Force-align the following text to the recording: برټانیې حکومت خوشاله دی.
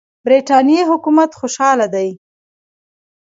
برټانیې 0.25 0.81
حکومت 0.91 1.29
خوشاله 1.39 1.87
دی. 1.93 2.09